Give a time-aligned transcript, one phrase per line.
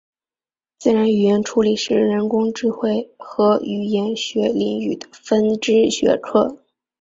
[0.79, 6.57] 自然语言处理是人工智慧和语言学领域的分支学科。